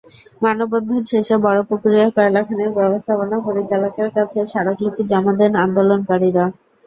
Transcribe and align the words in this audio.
মানববন্ধন 0.41 1.01
শেষে 1.11 1.35
বড়পুকুরিয়া 1.45 2.07
কয়লাখনির 2.15 2.71
ব্যবস্থাপনা 2.77 3.37
পরিচালকের 3.47 4.09
কাছে 4.15 4.39
স্মারকলিপি 4.51 5.01
জমা 5.11 5.33
দেন 5.39 5.53
আন্দোলনকারীরা। 5.65 6.45